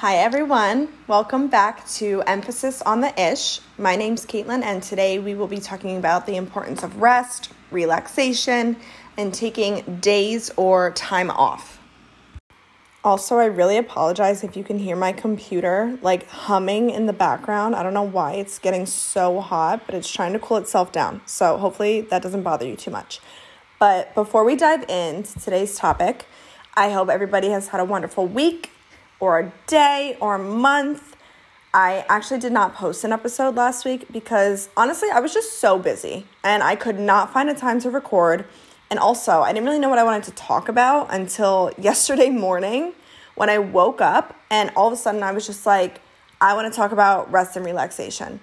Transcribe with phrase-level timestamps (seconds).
[0.00, 0.88] Hi, everyone.
[1.08, 3.60] Welcome back to Emphasis on the Ish.
[3.76, 8.78] My name's Caitlin, and today we will be talking about the importance of rest, relaxation,
[9.18, 11.82] and taking days or time off.
[13.04, 17.76] Also, I really apologize if you can hear my computer like humming in the background.
[17.76, 21.20] I don't know why it's getting so hot, but it's trying to cool itself down.
[21.26, 23.20] So, hopefully, that doesn't bother you too much.
[23.78, 26.24] But before we dive into today's topic,
[26.74, 28.70] I hope everybody has had a wonderful week
[29.20, 31.16] or a day or a month.
[31.72, 35.78] I actually did not post an episode last week because honestly, I was just so
[35.78, 38.44] busy and I could not find a time to record.
[38.90, 42.94] And also, I didn't really know what I wanted to talk about until yesterday morning
[43.36, 46.00] when I woke up and all of a sudden I was just like,
[46.40, 48.40] I want to talk about rest and relaxation.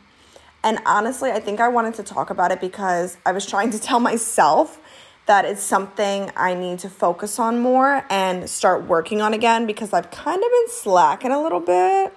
[0.64, 3.80] And honestly, I think I wanted to talk about it because I was trying to
[3.80, 4.80] tell myself
[5.28, 9.94] that it's something I need to focus on more and start working on again because
[9.94, 12.14] I've kind of been slacking a little bit.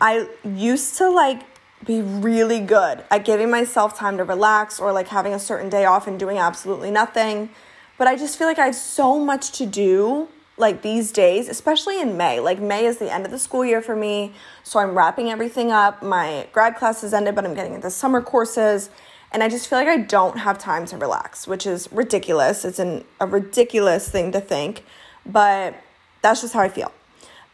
[0.00, 1.42] I used to like
[1.84, 5.84] be really good at giving myself time to relax or like having a certain day
[5.84, 7.50] off and doing absolutely nothing.
[7.98, 10.28] But I just feel like I have so much to do
[10.58, 12.40] like these days, especially in May.
[12.40, 15.70] Like May is the end of the school year for me, so I'm wrapping everything
[15.70, 16.02] up.
[16.02, 18.90] My grad class has ended, but I'm getting into summer courses
[19.32, 22.64] and I just feel like I don't have time to relax, which is ridiculous.
[22.64, 24.84] It's an, a ridiculous thing to think,
[25.24, 25.74] but
[26.22, 26.92] that's just how I feel.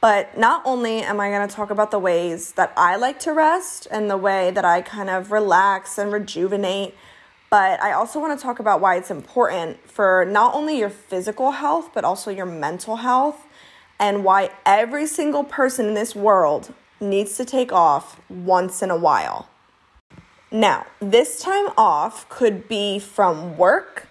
[0.01, 3.33] But not only am I going to talk about the ways that I like to
[3.33, 6.95] rest and the way that I kind of relax and rejuvenate,
[7.51, 11.53] but I also want to talk about why it's important for not only your physical
[11.53, 13.47] health, but also your mental health,
[14.01, 18.97] and why every single person in this world needs to take off once in a
[18.97, 19.49] while.
[20.55, 24.07] Now, this time off could be from work,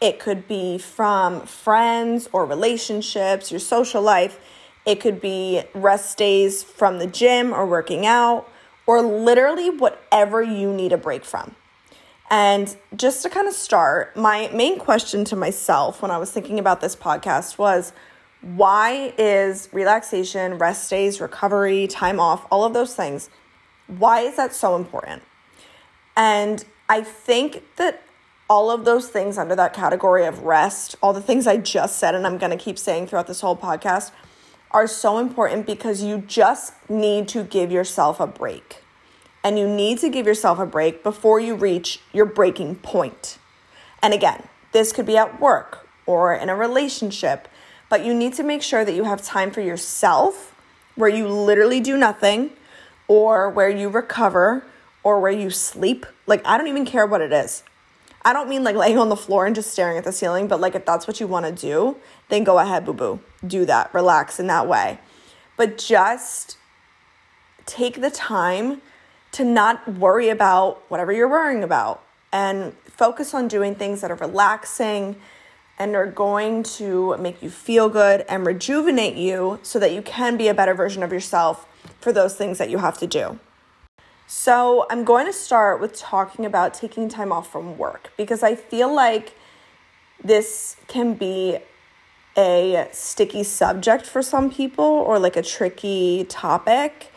[0.00, 4.40] it could be from friends or relationships, your social life.
[4.86, 8.48] It could be rest days from the gym or working out,
[8.86, 11.54] or literally whatever you need a break from.
[12.30, 16.58] And just to kind of start, my main question to myself when I was thinking
[16.58, 17.92] about this podcast was
[18.40, 23.28] why is relaxation, rest days, recovery, time off, all of those things,
[23.86, 25.22] why is that so important?
[26.16, 28.02] And I think that
[28.48, 32.14] all of those things under that category of rest, all the things I just said,
[32.14, 34.10] and I'm going to keep saying throughout this whole podcast,
[34.70, 38.82] are so important because you just need to give yourself a break.
[39.42, 43.38] And you need to give yourself a break before you reach your breaking point.
[44.02, 47.48] And again, this could be at work or in a relationship,
[47.88, 50.54] but you need to make sure that you have time for yourself
[50.96, 52.50] where you literally do nothing
[53.06, 54.64] or where you recover
[55.04, 56.06] or where you sleep.
[56.26, 57.62] Like, I don't even care what it is.
[58.26, 60.58] I don't mean like laying on the floor and just staring at the ceiling, but
[60.58, 61.96] like if that's what you want to do,
[62.30, 63.20] then go ahead, boo boo.
[63.46, 63.92] Do that.
[63.92, 64.98] Relax in that way.
[65.58, 66.56] But just
[67.66, 68.80] take the time
[69.32, 74.16] to not worry about whatever you're worrying about and focus on doing things that are
[74.16, 75.16] relaxing
[75.78, 80.36] and are going to make you feel good and rejuvenate you so that you can
[80.36, 81.66] be a better version of yourself
[82.00, 83.38] for those things that you have to do.
[84.36, 88.56] So, I'm going to start with talking about taking time off from work because I
[88.56, 89.36] feel like
[90.22, 91.58] this can be
[92.36, 97.12] a sticky subject for some people or like a tricky topic.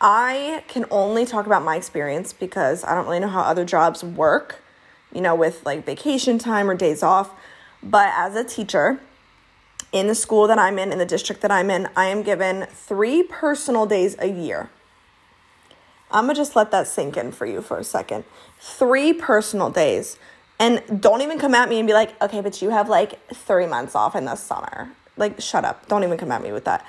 [0.00, 4.04] I can only talk about my experience because I don't really know how other jobs
[4.04, 4.62] work,
[5.12, 7.32] you know, with like vacation time or days off.
[7.82, 9.00] But as a teacher
[9.92, 12.68] in the school that I'm in, in the district that I'm in, I am given
[12.72, 14.70] three personal days a year.
[16.12, 18.24] I'm gonna just let that sink in for you for a second.
[18.58, 20.18] Three personal days.
[20.58, 23.66] And don't even come at me and be like, okay, but you have like three
[23.66, 24.90] months off in the summer.
[25.16, 25.88] Like, shut up.
[25.88, 26.84] Don't even come at me with that.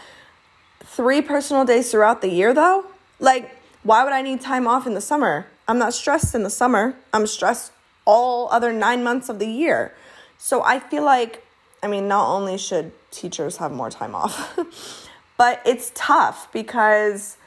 [0.83, 2.85] Three personal days throughout the year, though?
[3.19, 5.47] Like, why would I need time off in the summer?
[5.67, 6.95] I'm not stressed in the summer.
[7.13, 7.71] I'm stressed
[8.05, 9.93] all other nine months of the year.
[10.37, 11.45] So I feel like,
[11.81, 15.07] I mean, not only should teachers have more time off,
[15.37, 17.37] but it's tough because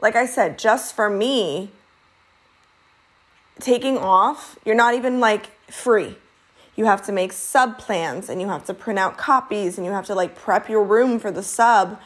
[0.00, 1.70] like I said, just for me,
[3.60, 6.16] taking off, you're not even like free.
[6.76, 9.92] You have to make sub plans and you have to print out copies and you
[9.92, 11.98] have to like prep your room for the sub.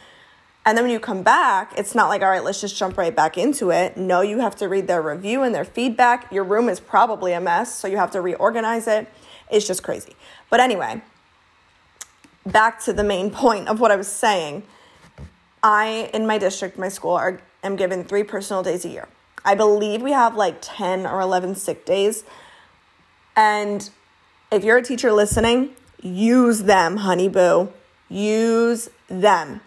[0.64, 3.14] And then when you come back, it's not like, all right, let's just jump right
[3.14, 3.96] back into it.
[3.96, 6.32] No, you have to read their review and their feedback.
[6.32, 9.08] Your room is probably a mess, so you have to reorganize it.
[9.50, 10.14] It's just crazy.
[10.48, 11.02] But anyway,
[12.46, 14.62] back to the main point of what I was saying.
[15.62, 19.08] I, in my district, my school, are am given three personal days a year.
[19.44, 22.24] I believe we have like 10 or 11 sick days.
[23.34, 23.88] And
[24.50, 25.70] if you're a teacher listening,
[26.00, 27.72] use them, honey boo.
[28.08, 29.60] Use them.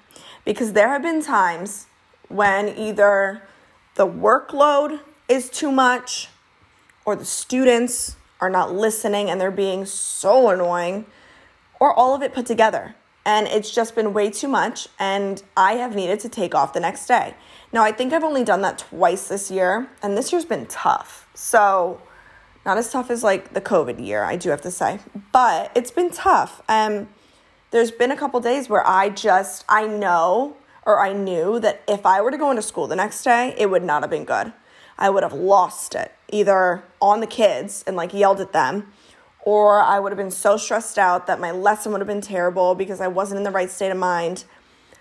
[0.45, 1.87] because there have been times
[2.29, 3.41] when either
[3.95, 6.29] the workload is too much
[7.03, 11.05] or the students are not listening and they're being so annoying
[11.79, 12.95] or all of it put together.
[13.25, 16.79] And it's just been way too much, and I have needed to take off the
[16.79, 17.33] next day.
[17.73, 21.27] Now, I think I've only done that twice this year, and this year's been tough.
[21.33, 22.01] So,
[22.65, 24.99] not as tough as like the COVID year, I do have to say,
[25.31, 26.61] but it's been tough.
[26.69, 27.09] Um,
[27.71, 30.55] there's been a couple days where I just, I know
[30.85, 33.69] or I knew that if I were to go into school the next day, it
[33.69, 34.53] would not have been good.
[34.97, 38.91] I would have lost it either on the kids and like yelled at them,
[39.45, 42.73] or I would have been so stressed out that my lesson would have been terrible
[42.73, 44.43] because I wasn't in the right state of mind.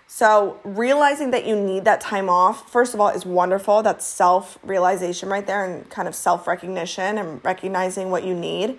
[0.07, 3.81] So, realizing that you need that time off, first of all, is wonderful.
[3.81, 8.77] That's self realization right there and kind of self recognition and recognizing what you need.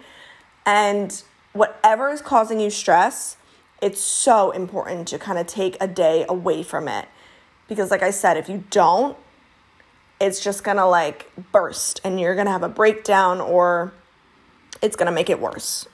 [0.65, 1.21] And
[1.53, 3.37] whatever is causing you stress,
[3.83, 7.09] it's so important to kind of take a day away from it.
[7.67, 9.19] Because, like I said, if you don't,
[10.21, 13.93] it's just gonna like burst and you're gonna have a breakdown or
[14.83, 15.87] it's gonna make it worse.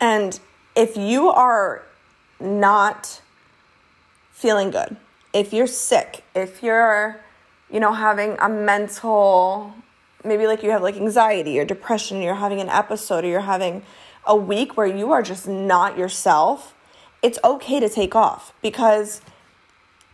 [0.00, 0.38] And
[0.74, 1.82] if you are
[2.38, 3.22] not
[4.32, 4.96] feeling good,
[5.32, 7.20] if you're sick, if you're,
[7.70, 9.74] you know, having a mental,
[10.24, 13.82] maybe like you have like anxiety or depression, you're having an episode or you're having
[14.26, 16.74] a week where you are just not yourself,
[17.22, 19.20] it's okay to take off because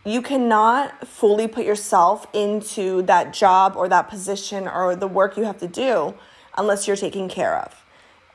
[0.05, 5.43] you cannot fully put yourself into that job or that position or the work you
[5.43, 6.13] have to do
[6.57, 7.83] unless you're taken care of.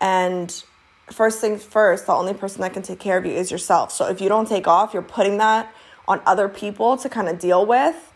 [0.01, 0.63] And
[1.11, 3.93] first things first, the only person that can take care of you is yourself.
[3.93, 5.73] So if you don't take off, you're putting that
[6.07, 8.13] on other people to kind of deal with,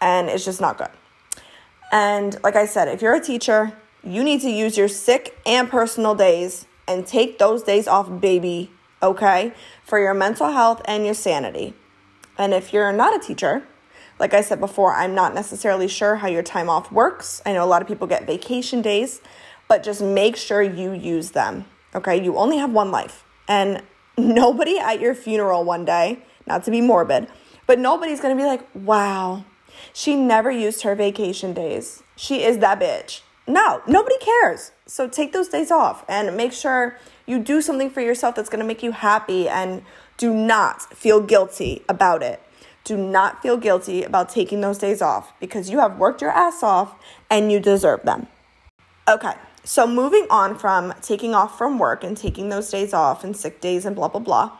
[0.00, 0.90] and it's just not good.
[1.92, 3.72] And like I said, if you're a teacher,
[4.02, 8.70] you need to use your sick and personal days and take those days off, baby,
[9.02, 9.52] okay?
[9.84, 11.74] For your mental health and your sanity.
[12.38, 13.64] And if you're not a teacher,
[14.18, 17.42] like I said before, I'm not necessarily sure how your time off works.
[17.44, 19.20] I know a lot of people get vacation days,
[19.68, 21.64] but just make sure you use them.
[21.94, 23.24] Okay, you only have one life.
[23.48, 23.82] And
[24.18, 27.28] nobody at your funeral one day, not to be morbid,
[27.66, 29.44] but nobody's gonna be like, wow,
[29.92, 32.02] she never used her vacation days.
[32.16, 33.22] She is that bitch.
[33.46, 34.72] No, nobody cares.
[34.86, 38.64] So take those days off and make sure you do something for yourself that's gonna
[38.64, 39.82] make you happy and
[40.16, 42.40] do not feel guilty about it.
[42.84, 46.62] Do not feel guilty about taking those days off because you have worked your ass
[46.62, 46.94] off
[47.28, 48.28] and you deserve them.
[49.08, 49.34] Okay,
[49.66, 53.60] so moving on from taking off from work and taking those days off and sick
[53.60, 54.52] days and blah, blah, blah.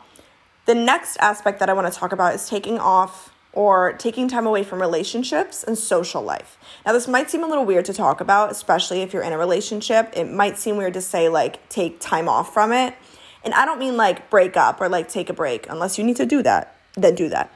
[0.65, 4.45] The next aspect that I want to talk about is taking off or taking time
[4.45, 6.57] away from relationships and social life.
[6.85, 9.37] Now, this might seem a little weird to talk about, especially if you're in a
[9.37, 10.11] relationship.
[10.13, 12.93] It might seem weird to say, like, take time off from it.
[13.45, 15.69] And I don't mean like break up or like take a break.
[15.69, 17.49] Unless you need to do that, then do that.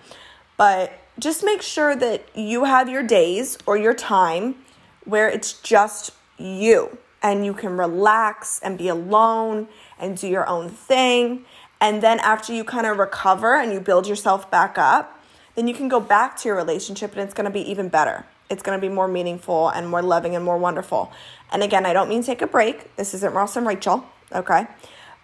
[0.56, 4.56] But just make sure that you have your days or your time
[5.04, 9.68] where it's just you and you can relax and be alone
[10.00, 11.46] and do your own thing.
[11.80, 15.20] And then after you kind of recover and you build yourself back up,
[15.56, 18.26] then you can go back to your relationship and it's going to be even better.
[18.50, 21.12] It's going to be more meaningful and more loving and more wonderful.
[21.52, 22.96] And again, I don't mean take a break.
[22.96, 24.68] This isn't Ross and Rachel, okay?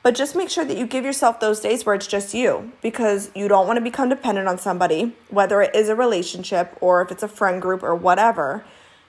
[0.04, 3.30] But just make sure that you give yourself those days where it's just you because
[3.36, 7.12] you don't want to become dependent on somebody, whether it is a relationship or if
[7.12, 8.66] it's a friend group or whatever.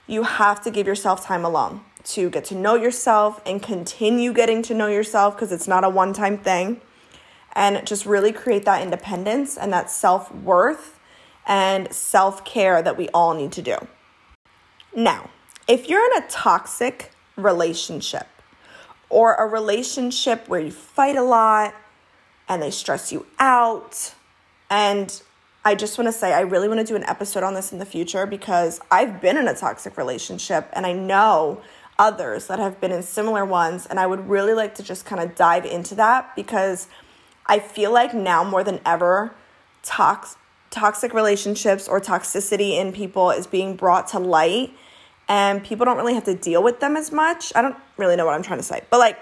[0.07, 4.62] You have to give yourself time alone to get to know yourself and continue getting
[4.62, 6.81] to know yourself because it's not a one time thing.
[7.55, 10.99] And just really create that independence and that self worth
[11.47, 13.76] and self care that we all need to do.
[14.95, 15.31] Now,
[15.67, 18.26] if you're in a toxic relationship,
[19.11, 21.75] or a relationship where you fight a lot
[22.49, 24.14] and they stress you out.
[24.71, 25.23] And
[25.64, 27.78] I just want to say, I really want to do an episode on this in
[27.78, 31.62] the future because I've been in a toxic relationship and I know
[31.99, 33.87] others that have been in similar ones.
[33.87, 36.88] And I would really like to just kind of dive into that because
[37.47, 39.35] I feel like now more than ever,
[39.83, 40.37] tox-
[40.71, 44.73] toxic relationships or toxicity in people is being brought to light
[45.28, 47.52] and people don't really have to deal with them as much.
[47.55, 49.19] I don't really know what I'm trying to say, but like,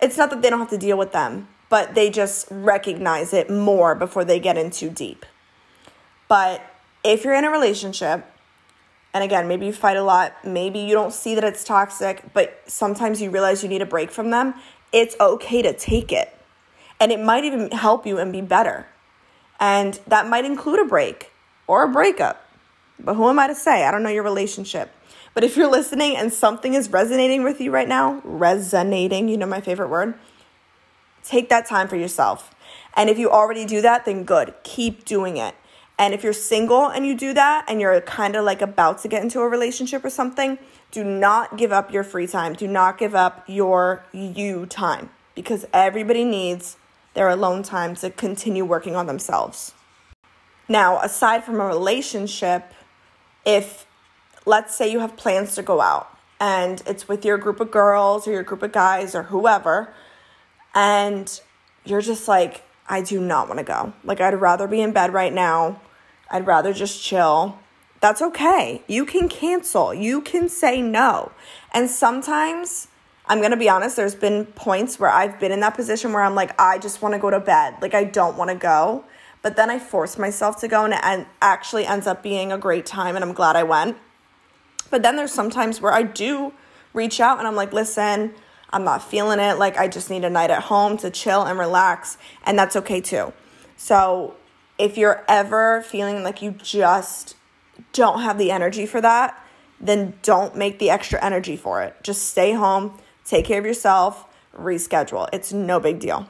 [0.00, 3.48] it's not that they don't have to deal with them, but they just recognize it
[3.48, 5.24] more before they get in too deep.
[6.26, 6.60] But
[7.04, 8.26] if you're in a relationship,
[9.14, 12.62] and again, maybe you fight a lot, maybe you don't see that it's toxic, but
[12.66, 14.54] sometimes you realize you need a break from them,
[14.92, 16.34] it's okay to take it.
[16.98, 18.86] And it might even help you and be better.
[19.60, 21.30] And that might include a break
[21.66, 22.44] or a breakup.
[22.98, 23.84] But who am I to say?
[23.84, 24.90] I don't know your relationship.
[25.34, 29.46] But if you're listening and something is resonating with you right now, resonating, you know
[29.46, 30.14] my favorite word,
[31.24, 32.54] take that time for yourself.
[32.94, 34.54] And if you already do that, then good.
[34.62, 35.54] Keep doing it.
[35.98, 39.08] And if you're single and you do that and you're kind of like about to
[39.08, 40.58] get into a relationship or something,
[40.90, 42.54] do not give up your free time.
[42.54, 46.76] Do not give up your you time because everybody needs
[47.14, 49.74] their alone time to continue working on themselves.
[50.68, 52.72] Now, aside from a relationship,
[53.44, 53.86] if
[54.46, 56.08] let's say you have plans to go out
[56.40, 59.92] and it's with your group of girls or your group of guys or whoever,
[60.74, 61.40] and
[61.84, 63.94] you're just like, I do not want to go.
[64.04, 65.80] Like, I'd rather be in bed right now.
[66.30, 67.58] I'd rather just chill.
[68.00, 68.82] That's okay.
[68.86, 71.32] You can cancel, you can say no.
[71.72, 72.88] And sometimes,
[73.26, 76.22] I'm going to be honest, there's been points where I've been in that position where
[76.22, 77.76] I'm like, I just want to go to bed.
[77.80, 79.04] Like, I don't want to go.
[79.40, 82.84] But then I force myself to go, and it actually ends up being a great
[82.84, 83.96] time, and I'm glad I went.
[84.90, 86.52] But then there's sometimes where I do
[86.92, 88.34] reach out and I'm like, listen,
[88.72, 89.58] I'm not feeling it.
[89.58, 92.16] Like, I just need a night at home to chill and relax.
[92.44, 93.32] And that's okay too.
[93.76, 94.34] So,
[94.78, 97.36] if you're ever feeling like you just
[97.92, 99.38] don't have the energy for that,
[99.80, 101.96] then don't make the extra energy for it.
[102.02, 104.26] Just stay home, take care of yourself,
[104.56, 105.28] reschedule.
[105.32, 106.26] It's no big deal.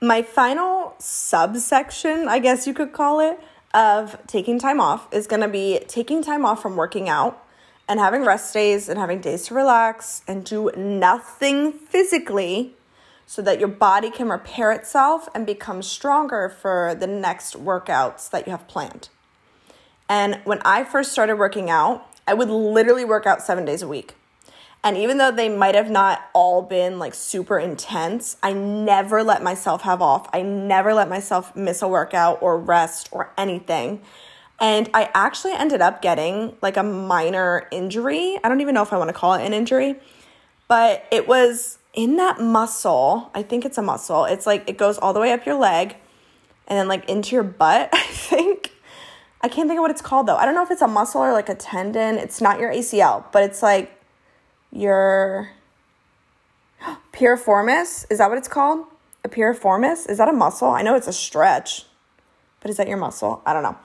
[0.00, 3.40] My final subsection, I guess you could call it,
[3.74, 7.44] of taking time off is to be taking time off from working out
[7.88, 12.74] and having rest days and having days to relax and do nothing physically
[13.26, 18.46] so that your body can repair itself and become stronger for the next workouts that
[18.46, 19.08] you have planned.
[20.08, 23.88] And when I first started working out, I would literally work out seven days a
[23.88, 24.14] week.
[24.84, 29.42] And even though they might have not all been like super intense, I never let
[29.42, 30.28] myself have off.
[30.32, 34.02] I never let myself miss a workout or rest or anything
[34.60, 38.38] and I actually ended up getting like a minor injury.
[38.42, 39.96] I don't even know if I want to call it an injury,
[40.66, 43.30] but it was in that muscle.
[43.34, 44.24] I think it's a muscle.
[44.24, 45.96] It's like it goes all the way up your leg
[46.66, 48.72] and then like into your butt, I think.
[49.40, 50.36] I can't think of what it's called though.
[50.36, 52.16] I don't know if it's a muscle or like a tendon.
[52.18, 53.92] It's not your ACL, but it's like
[54.72, 55.50] your
[57.12, 58.06] piriformis.
[58.10, 58.86] Is that what it's called?
[59.24, 60.08] A piriformis?
[60.08, 60.68] Is that a muscle?
[60.68, 61.86] I know it's a stretch,
[62.60, 63.40] but is that your muscle?
[63.46, 63.76] I don't know.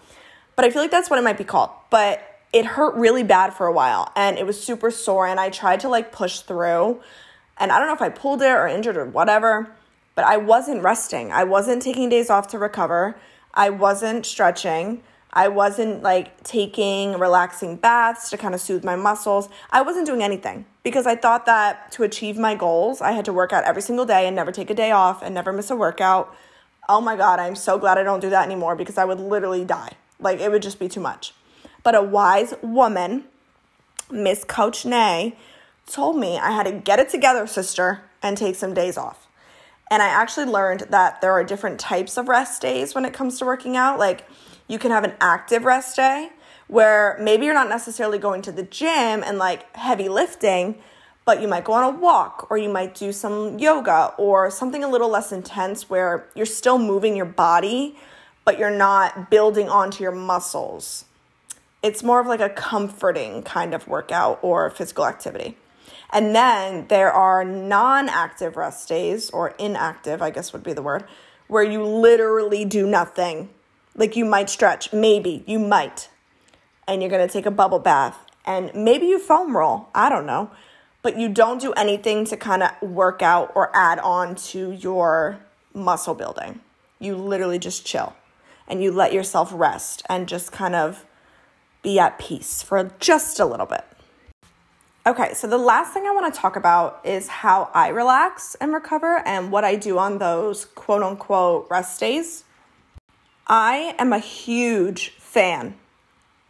[0.56, 1.72] But I feel like that's what it might be called.
[1.90, 5.50] But it hurt really bad for a while and it was super sore and I
[5.50, 7.02] tried to like push through.
[7.58, 9.76] And I don't know if I pulled it or injured or whatever,
[10.16, 11.32] but I wasn't resting.
[11.32, 13.16] I wasn't taking days off to recover.
[13.54, 15.02] I wasn't stretching.
[15.32, 19.50] I wasn't like taking relaxing baths to kind of soothe my muscles.
[19.72, 23.34] I wasn't doing anything because I thought that to achieve my goals, I had to
[23.34, 25.76] work out every single day and never take a day off and never miss a
[25.76, 26.36] workout.
[26.88, 29.66] Oh my God, I'm so glad I don't do that anymore because I would literally
[29.66, 29.94] die.
[30.24, 31.34] Like it would just be too much.
[31.84, 33.26] But a wise woman,
[34.10, 35.36] Miss Coach Nay,
[35.86, 39.28] told me I had to get it together, sister, and take some days off.
[39.92, 43.38] And I actually learned that there are different types of rest days when it comes
[43.40, 44.00] to working out.
[44.00, 44.26] Like
[44.68, 46.30] you can have an active rest day
[46.68, 50.80] where maybe you're not necessarily going to the gym and like heavy lifting,
[51.26, 54.84] but you might go on a walk or you might do some yoga or something
[54.84, 57.96] a little less intense where you're still moving your body
[58.46, 61.06] but you're not building onto your muscles.
[61.82, 65.58] It's more of like a comforting kind of workout or physical activity.
[66.12, 70.82] And then there are non active rest days, or inactive, I guess would be the
[70.82, 71.06] word,
[71.48, 73.50] where you literally do nothing.
[73.96, 76.10] Like you might stretch, maybe, you might.
[76.88, 80.52] And you're gonna take a bubble bath, and maybe you foam roll, I don't know.
[81.02, 85.40] But you don't do anything to kind of work out or add on to your
[85.74, 86.62] muscle building.
[87.00, 88.14] You literally just chill
[88.68, 91.06] and you let yourself rest and just kind of
[91.82, 93.84] be at peace for just a little bit.
[95.06, 98.74] Okay, so the last thing I want to talk about is how I relax and
[98.74, 102.46] recover and what I do on those quote unquote rest days.
[103.46, 105.76] I am a huge fan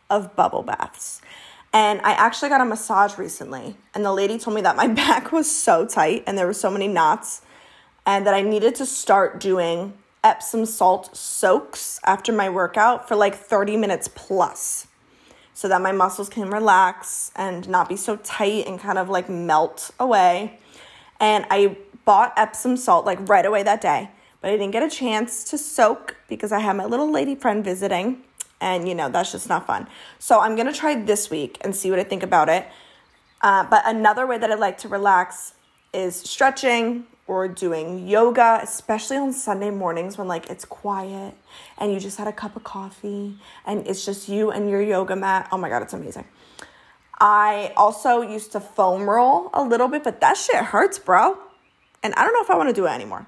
[0.07, 1.19] of bubble baths.
[1.73, 5.31] And I actually got a massage recently, and the lady told me that my back
[5.31, 7.41] was so tight and there were so many knots,
[8.05, 9.93] and that I needed to start doing
[10.23, 14.87] Epsom salt soaks after my workout for like 30 minutes plus
[15.53, 19.29] so that my muscles can relax and not be so tight and kind of like
[19.29, 20.59] melt away.
[21.19, 24.09] And I bought Epsom salt like right away that day,
[24.41, 27.63] but I didn't get a chance to soak because I had my little lady friend
[27.63, 28.23] visiting.
[28.59, 29.87] And you know, that's just not fun.
[30.19, 32.67] So I'm gonna try this week and see what I think about it.
[33.41, 35.53] Uh, but another way that I like to relax
[35.93, 41.35] is stretching, or doing yoga, especially on Sunday mornings when like it's quiet
[41.77, 45.15] and you just had a cup of coffee and it's just you and your yoga
[45.15, 45.47] mat.
[45.51, 46.25] Oh my god, it's amazing.
[47.19, 51.37] I also used to foam roll a little bit, but that shit hurts, bro.
[52.01, 53.27] And I don't know if I want to do it anymore.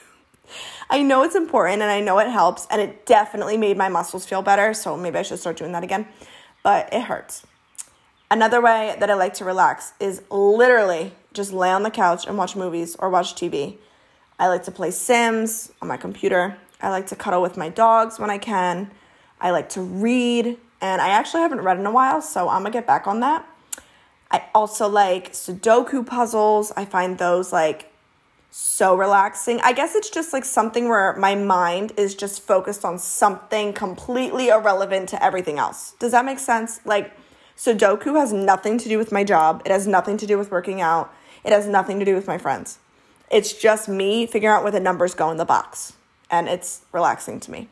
[0.90, 4.26] I know it's important and I know it helps, and it definitely made my muscles
[4.26, 4.74] feel better.
[4.74, 6.08] So maybe I should start doing that again,
[6.64, 7.46] but it hurts.
[8.30, 12.36] Another way that I like to relax is literally just lay on the couch and
[12.36, 13.78] watch movies or watch TV.
[14.38, 16.58] I like to play Sims on my computer.
[16.82, 18.90] I like to cuddle with my dogs when I can.
[19.40, 22.70] I like to read, and I actually haven't read in a while, so I'm gonna
[22.70, 23.46] get back on that.
[24.30, 26.72] I also like Sudoku puzzles.
[26.76, 27.90] I find those like
[28.50, 29.60] so relaxing.
[29.60, 34.48] I guess it's just like something where my mind is just focused on something completely
[34.48, 35.94] irrelevant to everything else.
[35.98, 36.80] Does that make sense?
[36.84, 37.12] Like,
[37.56, 40.80] Sudoku has nothing to do with my job, it has nothing to do with working
[40.80, 41.12] out,
[41.44, 42.78] it has nothing to do with my friends.
[43.30, 45.94] It's just me figuring out where the numbers go in the box,
[46.30, 47.68] and it's relaxing to me.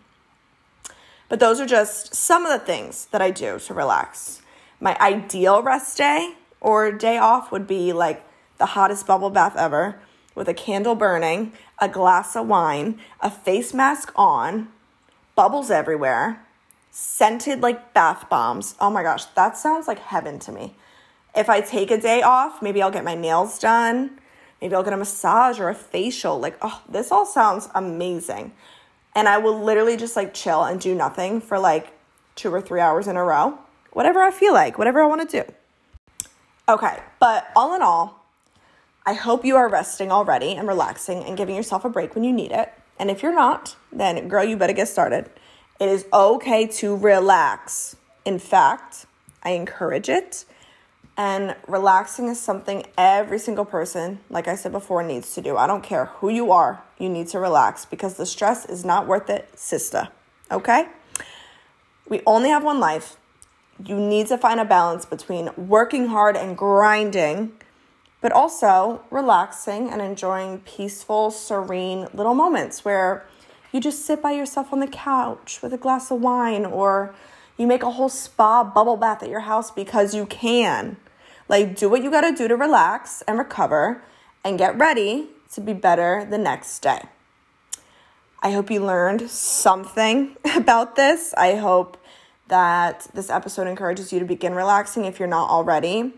[1.29, 4.43] But those are just some of the things that I do to relax.
[4.81, 8.23] My ideal rest day or day off would be like
[8.59, 9.99] the hottest bubble bath ever
[10.35, 14.69] with a candle burning, a glass of wine, a face mask on,
[15.35, 16.47] bubbles everywhere,
[16.91, 18.75] scented like bath bombs.
[18.81, 20.75] Oh my gosh, that sounds like heaven to me.
[21.37, 24.19] If I take a day off, maybe I'll get my nails done.
[24.61, 26.41] Maybe I'll get a massage or a facial.
[26.41, 28.53] Like, oh, this all sounds amazing.
[29.15, 31.93] And I will literally just like chill and do nothing for like
[32.37, 33.59] two or three hours in a row.
[33.93, 35.53] Whatever I feel like, whatever I want to do.
[36.69, 38.27] Okay, but all in all,
[39.05, 42.33] I hope you are resting already and relaxing and giving yourself a break when you
[42.33, 42.73] need it.
[42.99, 45.31] And if you're not, then girl, you better get started.
[45.79, 47.97] It is okay to relax.
[48.25, 49.07] In fact,
[49.43, 50.45] I encourage it.
[51.17, 55.57] And relaxing is something every single person, like I said before, needs to do.
[55.57, 59.07] I don't care who you are, you need to relax because the stress is not
[59.07, 60.09] worth it, sister.
[60.51, 60.89] Okay?
[62.09, 63.17] We only have one life.
[63.85, 67.53] You need to find a balance between working hard and grinding
[68.21, 73.25] but also relaxing and enjoying peaceful, serene little moments where
[73.73, 77.15] you just sit by yourself on the couch with a glass of wine or
[77.57, 80.97] you make a whole spa bubble bath at your house because you can.
[81.49, 84.03] Like, do what you gotta do to relax and recover
[84.45, 87.03] and get ready to be better the next day.
[88.43, 91.35] I hope you learned something about this.
[91.37, 91.97] I hope
[92.49, 96.15] that this episode encourages you to begin relaxing if you're not already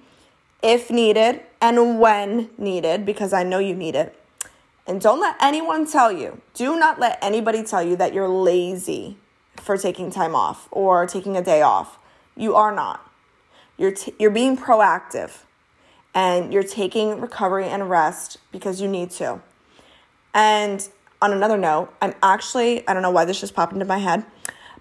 [0.62, 4.14] if needed and when needed, because I know you need it.
[4.86, 9.18] And don't let anyone tell you, do not let anybody tell you that you're lazy
[9.60, 11.98] for taking time off or taking a day off.
[12.36, 13.10] You are not.
[13.76, 15.42] You're, t- you're being proactive
[16.14, 19.40] and you're taking recovery and rest because you need to.
[20.34, 20.88] And
[21.20, 24.24] on another note, I'm actually, I don't know why this just popped into my head,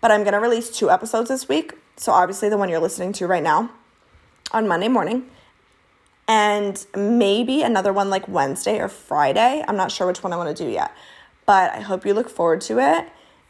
[0.01, 1.73] but I'm going to release two episodes this week.
[1.95, 3.71] So, obviously, the one you're listening to right now
[4.51, 5.29] on Monday morning
[6.27, 9.63] and maybe another one like Wednesday or Friday.
[9.67, 10.91] I'm not sure which one I want to do yet,
[11.45, 13.09] but I hope you look forward to it.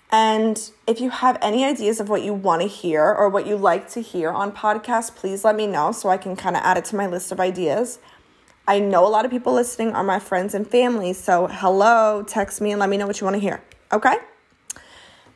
[0.09, 3.57] And if you have any ideas of what you want to hear or what you
[3.57, 6.77] like to hear on podcasts, please let me know so I can kind of add
[6.77, 7.99] it to my list of ideas.
[8.65, 12.61] I know a lot of people listening are my friends and family, so hello, text
[12.61, 13.61] me and let me know what you want to hear.
[13.91, 14.15] Okay?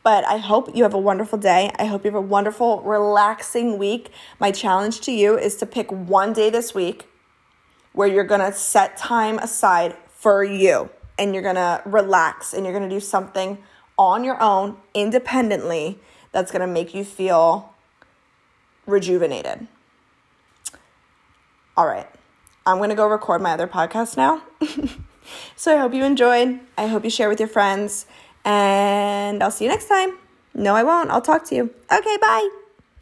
[0.04, 1.72] But I hope you have a wonderful day.
[1.78, 4.10] I hope you have a wonderful, relaxing week.
[4.40, 7.08] My challenge to you is to pick one day this week
[7.94, 12.96] where you're to set time aside for you and you're to relax and you're to
[12.96, 13.58] do something
[13.98, 16.00] on your own independently
[16.32, 17.74] that's going to make you feel
[18.86, 19.68] rejuvenated.
[21.78, 22.08] All right.
[22.66, 24.44] I'm going to go record my other podcast now.
[25.56, 26.60] so I hope you enjoyed.
[26.78, 28.06] I hope you share with your friends.
[28.46, 30.18] And I'll see you next time.
[30.54, 31.10] No, I won't.
[31.10, 31.74] I'll talk to you.
[31.92, 32.61] Okay, bye.